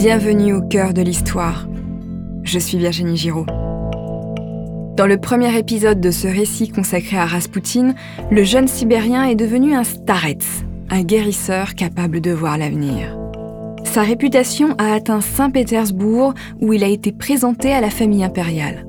[0.00, 1.66] Bienvenue au cœur de l'histoire.
[2.44, 3.46] Je suis Virginie Giraud.
[4.96, 7.96] Dans le premier épisode de ce récit consacré à Raspoutine,
[8.30, 13.18] le jeune Sibérien est devenu un starets, un guérisseur capable de voir l'avenir.
[13.82, 18.86] Sa réputation a atteint Saint-Pétersbourg où il a été présenté à la famille impériale.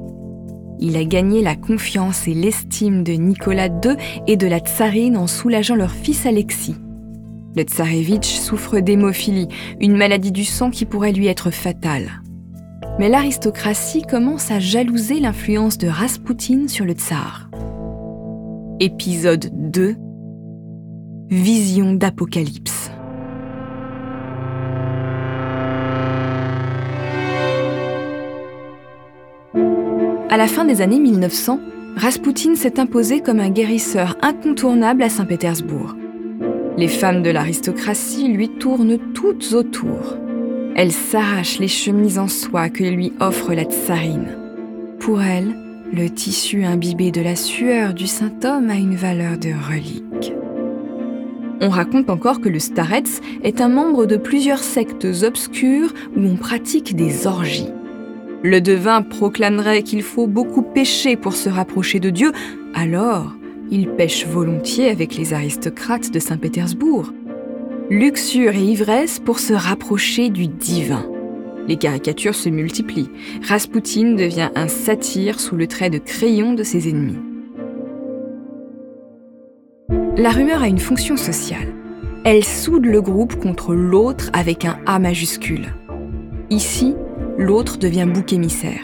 [0.80, 3.96] Il a gagné la confiance et l'estime de Nicolas II
[4.28, 6.76] et de la tsarine en soulageant leur fils Alexis.
[7.56, 9.48] Le tsarevitch souffre d'hémophilie,
[9.80, 12.22] une maladie du sang qui pourrait lui être fatale.
[13.00, 17.50] Mais l'aristocratie commence à jalouser l'influence de Raspoutine sur le tsar.
[18.80, 19.96] Épisode 2
[21.30, 22.92] Vision d'Apocalypse.
[30.32, 31.60] À la fin des années 1900,
[31.96, 35.96] Raspoutine s'est imposé comme un guérisseur incontournable à Saint-Pétersbourg.
[36.80, 40.16] Les femmes de l'aristocratie lui tournent toutes autour.
[40.78, 44.38] Elles s'arrachent les chemises en soie que lui offre la tsarine.
[44.98, 45.54] Pour elles,
[45.92, 50.32] le tissu imbibé de la sueur du saint homme a une valeur de relique.
[51.60, 56.38] On raconte encore que le starets est un membre de plusieurs sectes obscures où on
[56.38, 57.74] pratique des orgies.
[58.42, 62.32] Le devin proclamerait qu'il faut beaucoup pécher pour se rapprocher de Dieu,
[62.74, 63.36] alors
[63.72, 67.12] il pêche volontiers avec les aristocrates de Saint-Pétersbourg.
[67.90, 71.06] Luxure et ivresse pour se rapprocher du divin.
[71.68, 73.10] Les caricatures se multiplient.
[73.48, 77.20] Raspoutine devient un satyre sous le trait de crayon de ses ennemis.
[80.18, 81.74] La rumeur a une fonction sociale.
[82.26, 85.74] Elle soude le groupe contre l'autre avec un A majuscule.
[86.50, 86.96] Ici,
[87.38, 88.84] l'autre devient bouc émissaire.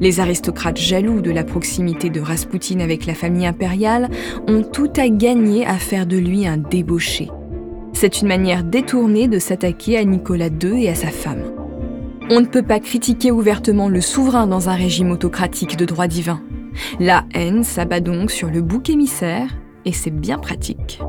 [0.00, 4.10] Les aristocrates jaloux de la proximité de Raspoutine avec la famille impériale
[4.46, 7.30] ont tout à gagner à faire de lui un débauché.
[7.92, 11.44] C'est une manière détournée de s'attaquer à Nicolas II et à sa femme.
[12.28, 16.42] On ne peut pas critiquer ouvertement le souverain dans un régime autocratique de droit divin.
[17.00, 19.48] La haine s'abat donc sur le bouc émissaire
[19.84, 21.00] et c'est bien pratique.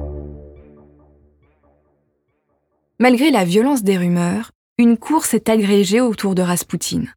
[2.99, 7.13] Malgré la violence des rumeurs, une course est agrégée autour de Raspoutine.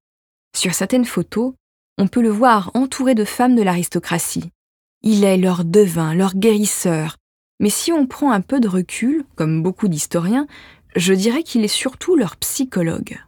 [0.54, 1.52] Sur certaines photos,
[1.98, 4.50] on peut le voir entouré de femmes de l'aristocratie.
[5.02, 7.16] Il est leur devin, leur guérisseur.
[7.58, 10.46] Mais si on prend un peu de recul, comme beaucoup d'historiens,
[10.96, 13.18] je dirais qu'il est surtout leur psychologue.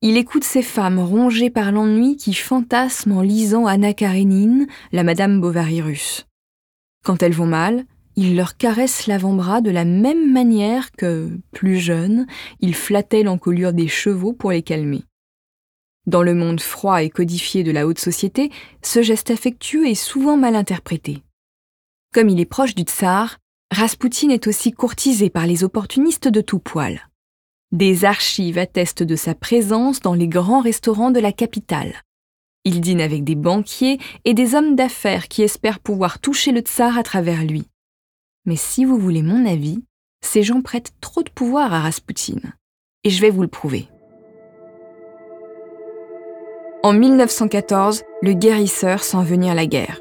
[0.00, 5.40] Il écoute ces femmes rongées par l'ennui qui fantasment en lisant Anna Karénine, la Madame
[5.40, 6.26] Bovary russe.
[7.04, 7.84] Quand elles vont mal,
[8.16, 12.26] il leur caresse l'avant-bras de la même manière que, plus jeune,
[12.60, 15.04] il flattait l'encolure des chevaux pour les calmer.
[16.06, 18.50] Dans le monde froid et codifié de la haute société,
[18.82, 21.22] ce geste affectueux est souvent mal interprété.
[22.12, 23.38] Comme il est proche du tsar,
[23.72, 27.08] Raspoutine est aussi courtisé par les opportunistes de tout poil.
[27.70, 31.94] Des archives attestent de sa présence dans les grands restaurants de la capitale.
[32.64, 36.98] Il dîne avec des banquiers et des hommes d'affaires qui espèrent pouvoir toucher le tsar
[36.98, 37.64] à travers lui.
[38.44, 39.82] Mais si vous voulez mon avis,
[40.20, 42.54] ces gens prêtent trop de pouvoir à Raspoutine.
[43.04, 43.88] Et je vais vous le prouver.
[46.84, 50.00] En 1914, le guérisseur sent venir la guerre.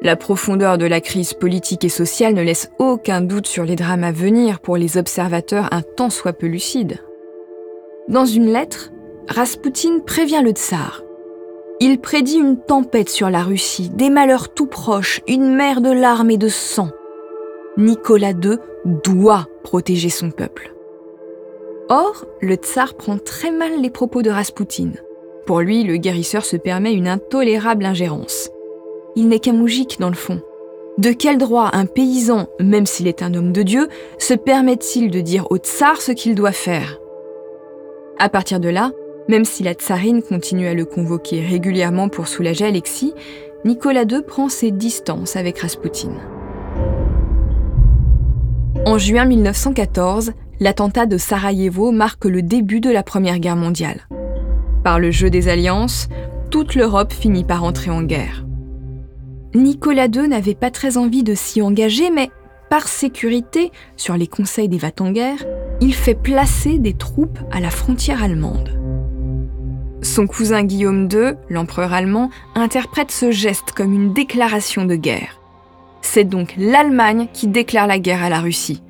[0.00, 4.04] La profondeur de la crise politique et sociale ne laisse aucun doute sur les drames
[4.04, 6.98] à venir pour les observateurs un tant soit peu lucides.
[8.06, 8.92] Dans une lettre,
[9.28, 11.02] Raspoutine prévient le tsar.
[11.80, 16.30] Il prédit une tempête sur la Russie, des malheurs tout proches, une mer de larmes
[16.30, 16.90] et de sang.
[17.76, 20.72] Nicolas II doit protéger son peuple.
[21.88, 24.94] Or, le tsar prend très mal les propos de Raspoutine.
[25.48, 28.50] Pour lui, le guérisseur se permet une intolérable ingérence.
[29.16, 30.42] Il n'est qu'un moujik dans le fond.
[30.98, 33.88] De quel droit un paysan, même s'il est un homme de Dieu,
[34.18, 36.98] se permet-il de dire au tsar ce qu'il doit faire?
[38.18, 38.92] À partir de là,
[39.26, 43.14] même si la tsarine continue à le convoquer régulièrement pour soulager Alexis,
[43.64, 46.18] Nicolas II prend ses distances avec Raspoutine.
[48.84, 54.06] En juin 1914, l'attentat de Sarajevo marque le début de la Première Guerre mondiale.
[54.88, 56.08] Par le jeu des alliances,
[56.50, 58.46] toute l'Europe finit par entrer en guerre.
[59.54, 62.30] Nicolas II n'avait pas très envie de s'y engager, mais
[62.70, 65.44] par sécurité, sur les conseils des en guerre,
[65.82, 68.80] il fait placer des troupes à la frontière allemande.
[70.00, 75.38] Son cousin Guillaume II, l'empereur allemand, interprète ce geste comme une déclaration de guerre.
[76.00, 78.82] C'est donc l'Allemagne qui déclare la guerre à la Russie.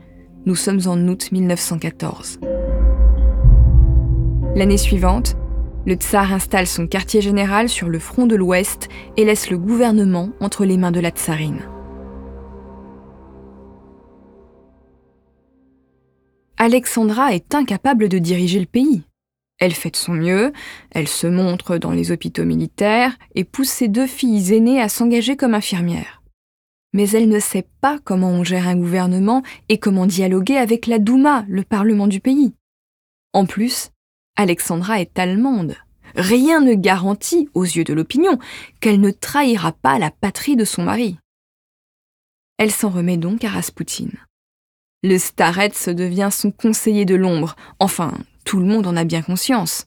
[0.47, 2.39] Nous sommes en août 1914.
[4.55, 5.37] L'année suivante,
[5.87, 10.31] le tsar installe son quartier général sur le front de l'Ouest et laisse le gouvernement
[10.41, 11.63] entre les mains de la tsarine.
[16.57, 19.03] Alexandra est incapable de diriger le pays.
[19.59, 20.53] Elle fait de son mieux,
[20.91, 25.37] elle se montre dans les hôpitaux militaires et pousse ses deux filles aînées à s'engager
[25.37, 26.23] comme infirmières.
[26.93, 30.99] Mais elle ne sait pas comment on gère un gouvernement et comment dialoguer avec la
[30.99, 32.55] Douma, le parlement du pays.
[33.33, 33.91] En plus,
[34.39, 35.75] Alexandra est allemande.
[36.15, 38.39] Rien ne garantit, aux yeux de l'opinion,
[38.81, 41.19] qu'elle ne trahira pas la patrie de son mari.
[42.57, 44.17] Elle s'en remet donc à Raspoutine.
[45.03, 48.13] Le Starets devient son conseiller de l'ombre, enfin,
[48.45, 49.87] tout le monde en a bien conscience.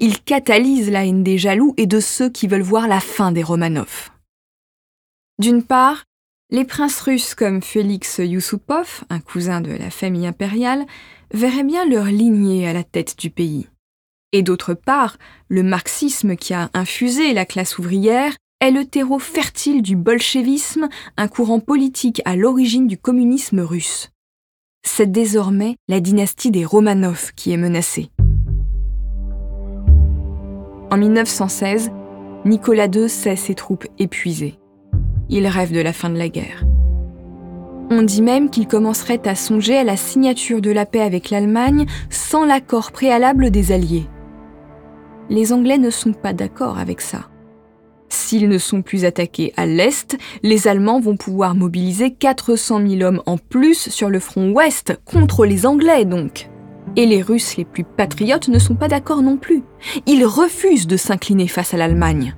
[0.00, 3.42] Il catalyse la haine des jaloux et de ceux qui veulent voir la fin des
[3.44, 4.10] Romanov.
[5.38, 6.04] D'une part,
[6.50, 10.86] les princes russes comme Félix Yusupov, un cousin de la famille impériale,
[11.32, 13.68] verraient bien leur lignée à la tête du pays.
[14.32, 15.18] Et d'autre part,
[15.48, 21.28] le marxisme qui a infusé la classe ouvrière est le terreau fertile du bolchevisme, un
[21.28, 24.12] courant politique à l'origine du communisme russe
[24.82, 28.10] c'est désormais la dynastie des Romanov qui est menacée.
[30.90, 31.90] En 1916,
[32.44, 34.58] Nicolas II sait ses troupes épuisées.
[35.30, 36.64] Il rêve de la fin de la guerre.
[37.90, 41.86] On dit même qu'il commencerait à songer à la signature de la paix avec l'Allemagne
[42.10, 44.06] sans l'accord préalable des Alliés.
[45.30, 47.28] Les Anglais ne sont pas d'accord avec ça.
[48.08, 53.22] S'ils ne sont plus attaqués à l'Est, les Allemands vont pouvoir mobiliser 400 000 hommes
[53.24, 56.50] en plus sur le front ouest, contre les Anglais donc.
[56.96, 59.62] Et les Russes les plus patriotes ne sont pas d'accord non plus.
[60.06, 62.34] Ils refusent de s'incliner face à l'Allemagne.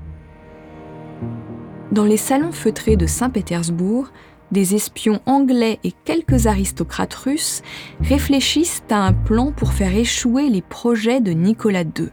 [1.91, 4.09] Dans les salons feutrés de Saint-Pétersbourg,
[4.53, 7.63] des espions anglais et quelques aristocrates russes
[8.01, 12.11] réfléchissent à un plan pour faire échouer les projets de Nicolas II.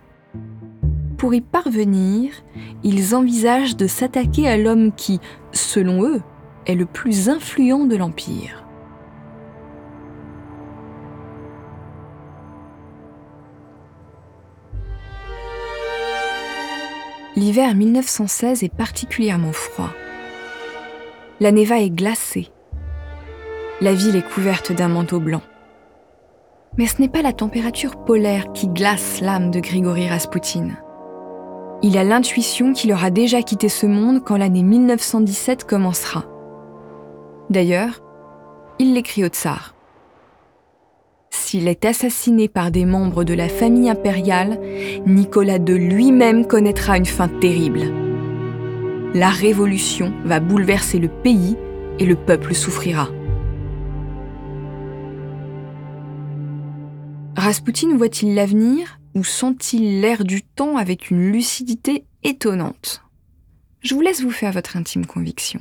[1.22, 2.32] Pour y parvenir,
[2.82, 5.20] ils envisagent de s'attaquer à l'homme qui,
[5.52, 6.20] selon eux,
[6.66, 8.66] est le plus influent de l'Empire.
[17.36, 19.92] L'hiver 1916 est particulièrement froid.
[21.40, 22.48] La Neva est glacée.
[23.80, 25.44] La ville est couverte d'un manteau blanc.
[26.80, 30.80] Mais ce n'est pas la température polaire qui glace l'âme de Grigory Raspoutine.
[31.84, 36.26] Il a l'intuition qu'il aura déjà quitté ce monde quand l'année 1917 commencera.
[37.50, 38.04] D'ailleurs,
[38.78, 39.74] il l'écrit au tsar.
[41.32, 44.60] S'il est assassiné par des membres de la famille impériale,
[45.08, 47.82] Nicolas II lui-même connaîtra une fin terrible.
[49.16, 51.58] La révolution va bouleverser le pays
[52.00, 53.10] et le peuple souffrira.
[57.36, 59.01] Raspoutine voit-il l'avenir?
[59.14, 63.04] Ou sent-il l'air du temps avec une lucidité étonnante?
[63.82, 65.60] Je vous laisse vous faire votre intime conviction.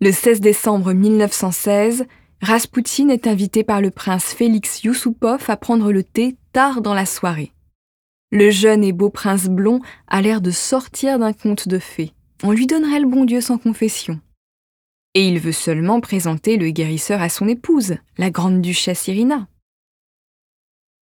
[0.00, 2.06] Le 16 décembre 1916,
[2.42, 7.06] Raspoutine est invité par le prince Félix Yusupov à prendre le thé tard dans la
[7.06, 7.52] soirée.
[8.30, 12.12] Le jeune et beau prince blond a l'air de sortir d'un conte de fées.
[12.42, 14.20] On lui donnerait le bon Dieu sans confession.
[15.14, 19.46] Et il veut seulement présenter le guérisseur à son épouse, la grande duchesse Irina.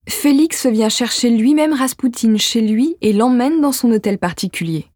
[0.08, 4.86] Félix vient chercher lui-même Raspoutine chez lui et l'emmène dans son hôtel particulier.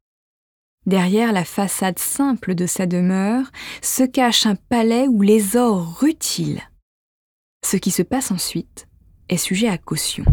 [0.84, 3.50] Derrière la façade simple de sa demeure
[3.82, 6.62] se cache un palais où les ors rutilent.
[7.64, 8.86] Ce qui se passe ensuite
[9.28, 10.24] est sujet à caution.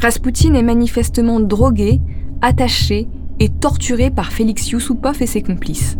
[0.00, 2.00] Raspoutine est manifestement drogué,
[2.40, 3.08] attaché
[3.40, 5.96] et torturé par Félix Yusupov et ses complices.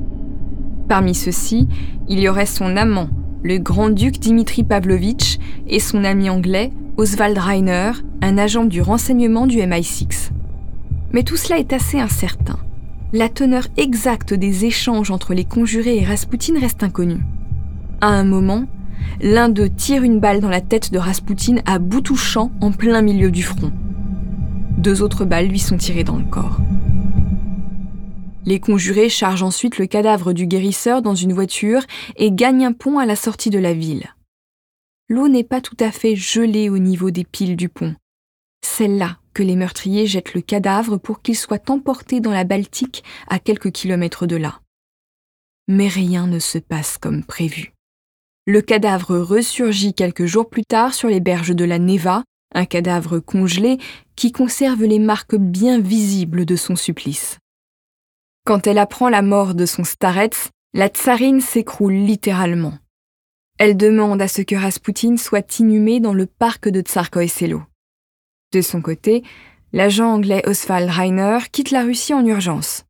[0.88, 1.68] Parmi ceux-ci,
[2.08, 3.10] il y aurait son amant,
[3.42, 7.92] le grand-duc Dimitri Pavlovitch et son ami anglais Oswald Reiner,
[8.22, 10.30] un agent du renseignement du MI6.
[11.12, 12.58] Mais tout cela est assez incertain.
[13.12, 17.22] La teneur exacte des échanges entre les conjurés et Raspoutine reste inconnue.
[18.00, 18.64] À un moment,
[19.22, 23.00] l'un d'eux tire une balle dans la tête de Raspoutine à bout touchant en plein
[23.00, 23.72] milieu du front.
[24.76, 26.60] Deux autres balles lui sont tirées dans le corps.
[28.48, 31.82] Les conjurés chargent ensuite le cadavre du guérisseur dans une voiture
[32.16, 34.14] et gagnent un pont à la sortie de la ville.
[35.10, 37.94] L'eau n'est pas tout à fait gelée au niveau des piles du pont.
[38.62, 43.04] C'est là que les meurtriers jettent le cadavre pour qu'il soit emporté dans la Baltique
[43.28, 44.62] à quelques kilomètres de là.
[45.68, 47.74] Mais rien ne se passe comme prévu.
[48.46, 52.24] Le cadavre ressurgit quelques jours plus tard sur les berges de la Neva,
[52.54, 53.76] un cadavre congelé
[54.16, 57.38] qui conserve les marques bien visibles de son supplice.
[58.48, 60.30] Quand elle apprend la mort de son starets,
[60.72, 62.72] la tsarine s'écroule littéralement.
[63.58, 67.60] Elle demande à ce que Raspoutine soit inhumé dans le parc de Tsarkoï Selo.
[68.54, 69.22] De son côté,
[69.74, 72.86] l'agent anglais Oswald Reiner quitte la Russie en urgence.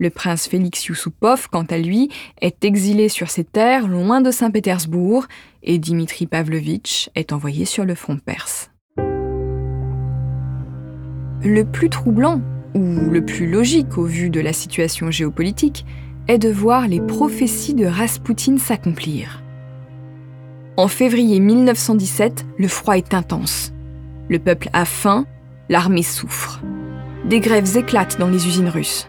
[0.00, 2.10] Le prince Félix Yusupov, quant à lui,
[2.40, 5.26] est exilé sur ses terres loin de Saint-Pétersbourg
[5.62, 8.72] et Dimitri Pavlovitch est envoyé sur le front perse.
[11.44, 12.40] Le plus troublant,
[12.76, 15.86] ou le plus logique au vu de la situation géopolitique,
[16.28, 19.42] est de voir les prophéties de Raspoutine s'accomplir.
[20.76, 23.72] En février 1917, le froid est intense.
[24.28, 25.24] Le peuple a faim,
[25.68, 26.60] l'armée souffre.
[27.24, 29.08] Des grèves éclatent dans les usines russes.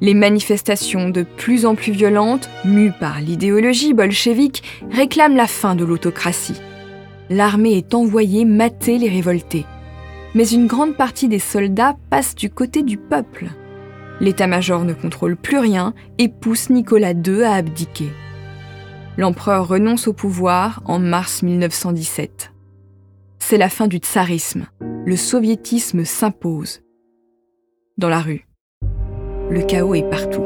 [0.00, 5.84] Les manifestations de plus en plus violentes, mues par l'idéologie bolchevique, réclament la fin de
[5.84, 6.60] l'autocratie.
[7.30, 9.64] L'armée est envoyée mater les révoltés.
[10.34, 13.46] Mais une grande partie des soldats passe du côté du peuple.
[14.20, 18.10] L'état-major ne contrôle plus rien et pousse Nicolas II à abdiquer.
[19.16, 22.52] L'empereur renonce au pouvoir en mars 1917.
[23.38, 24.66] C'est la fin du tsarisme.
[25.04, 26.82] Le soviétisme s'impose.
[27.96, 28.46] Dans la rue,
[29.50, 30.42] le chaos est partout.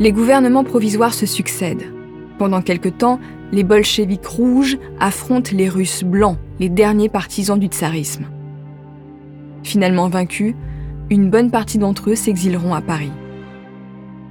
[0.00, 1.92] Les gouvernements provisoires se succèdent.
[2.38, 3.20] Pendant quelque temps,
[3.54, 8.26] les bolcheviks rouges affrontent les Russes blancs, les derniers partisans du tsarisme.
[9.62, 10.54] Finalement vaincus,
[11.08, 13.12] une bonne partie d'entre eux s'exileront à Paris.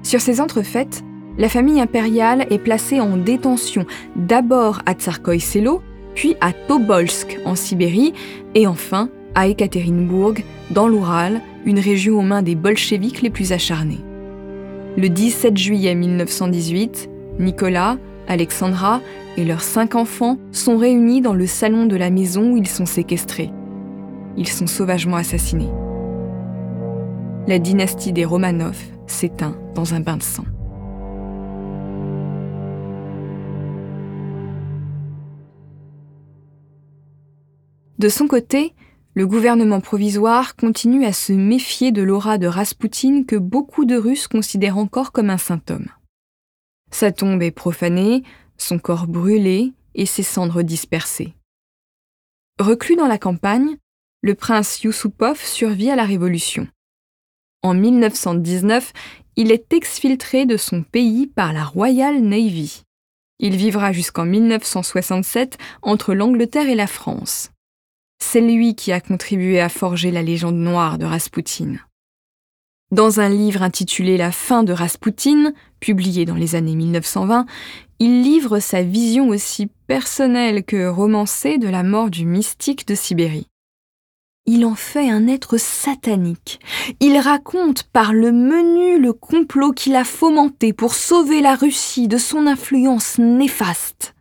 [0.03, 1.03] Sur ces entrefaites,
[1.37, 3.85] la famille impériale est placée en détention
[4.17, 5.81] d'abord à Tsarkoï-Selo,
[6.15, 8.13] puis à Tobolsk en Sibérie
[8.55, 10.35] et enfin à Ekaterinbourg
[10.71, 14.01] dans l'Oural, une région aux mains des bolcheviks les plus acharnés.
[14.97, 19.01] Le 17 juillet 1918, Nicolas, Alexandra
[19.37, 22.85] et leurs cinq enfants sont réunis dans le salon de la maison où ils sont
[22.85, 23.51] séquestrés.
[24.37, 25.69] Ils sont sauvagement assassinés.
[27.47, 28.77] La dynastie des Romanov
[29.07, 30.45] s'éteint dans un bain de sang.
[37.99, 38.73] De son côté,
[39.13, 44.27] le gouvernement provisoire continue à se méfier de l'aura de Raspoutine que beaucoup de Russes
[44.27, 45.87] considèrent encore comme un symptôme.
[46.93, 48.21] Sa tombe est profanée,
[48.55, 51.33] son corps brûlé et ses cendres dispersées.
[52.59, 53.77] Reclus dans la campagne,
[54.21, 56.67] le prince Yusupov survit à la Révolution.
[57.63, 58.93] En 1919,
[59.35, 62.83] il est exfiltré de son pays par la Royal Navy.
[63.39, 67.49] Il vivra jusqu'en 1967 entre l'Angleterre et la France.
[68.19, 71.81] C'est lui qui a contribué à forger la légende noire de Raspoutine.
[72.93, 77.47] Dans un livre intitulé La fin de Raspoutine, publié dans les années 1920,
[77.97, 83.47] il livre sa vision aussi personnelle que romancée de la mort du mystique de Sibérie.
[84.45, 86.59] Il en fait un être satanique.
[86.99, 92.19] Il raconte par le menu le complot qu'il a fomenté pour sauver la Russie de
[92.19, 94.12] son influence néfaste.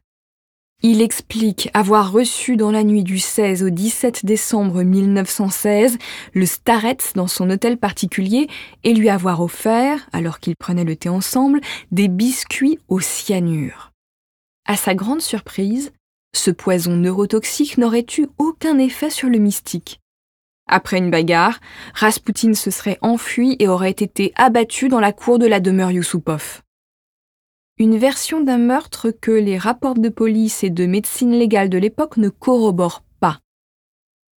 [0.85, 5.97] Il explique avoir reçu dans la nuit du 16 au 17 décembre 1916
[6.35, 8.49] le Starets dans son hôtel particulier
[8.83, 11.61] et lui avoir offert, alors qu'ils prenaient le thé ensemble,
[11.93, 13.93] des biscuits au cyanure.
[14.67, 15.93] À sa grande surprise,
[16.35, 20.01] ce poison neurotoxique n'aurait eu aucun effet sur le mystique.
[20.67, 21.61] Après une bagarre,
[21.95, 26.63] Rasputin se serait enfui et aurait été abattu dans la cour de la demeure Yusupov
[27.83, 32.17] une version d'un meurtre que les rapports de police et de médecine légale de l'époque
[32.17, 33.41] ne corroborent pas.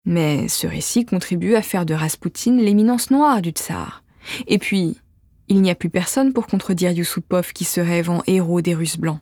[0.03, 4.03] Mais ce récit contribue à faire de Raspoutine l'éminence noire du tsar.
[4.47, 4.99] Et puis,
[5.47, 8.97] il n'y a plus personne pour contredire Yusupov qui se rêve en héros des Russes
[8.97, 9.19] blancs.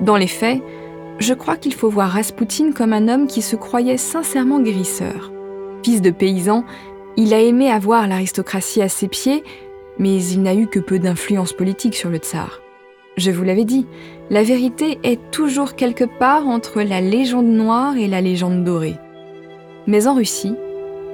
[0.00, 0.60] Dans les faits,
[1.20, 5.30] je crois qu'il faut voir Raspoutine comme un homme qui se croyait sincèrement guérisseur.
[5.84, 6.64] Fils de paysan,
[7.16, 9.44] il a aimé avoir l'aristocratie à ses pieds
[9.98, 12.60] mais il n'a eu que peu d'influence politique sur le tsar.
[13.16, 13.86] Je vous l'avais dit,
[14.30, 18.96] la vérité est toujours quelque part entre la légende noire et la légende dorée.
[19.86, 20.54] Mais en Russie,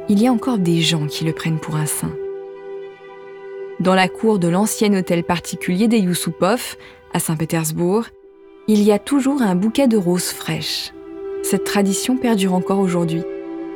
[0.09, 2.13] il y a encore des gens qui le prennent pour un saint.
[3.81, 6.77] Dans la cour de l'ancien hôtel particulier des Yusupov,
[7.13, 8.05] à Saint-Pétersbourg,
[8.69, 10.93] il y a toujours un bouquet de roses fraîches.
[11.43, 13.23] Cette tradition perdure encore aujourd'hui.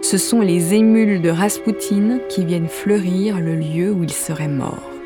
[0.03, 4.98] Ce sont les émules de Raspoutine qui viennent fleurir le lieu où il serait mort.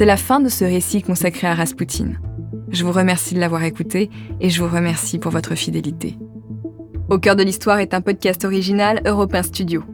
[0.00, 2.18] C'est la fin de ce récit consacré à Raspoutine.
[2.70, 4.08] Je vous remercie de l'avoir écouté
[4.40, 6.16] et je vous remercie pour votre fidélité.
[7.10, 9.84] Au cœur de l'histoire est un podcast original Europain Studio.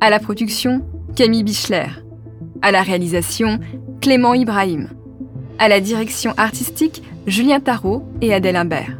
[0.00, 0.80] À la production,
[1.14, 1.88] Camille Bichler.
[2.62, 3.60] À la réalisation,
[4.00, 4.88] Clément Ibrahim.
[5.58, 8.98] À la direction artistique, Julien Tarot et Adèle Imbert.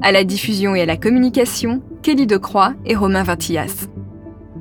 [0.00, 3.88] À la diffusion et à la communication, Kelly Decroix et Romain Vintillas.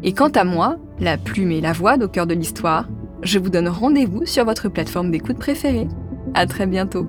[0.02, 2.88] Et quant à moi, la plume et la voix d'Au cœur de l'histoire,
[3.24, 5.88] je vous donne rendez-vous sur votre plateforme d'écoute préférée.
[6.34, 7.08] À très bientôt.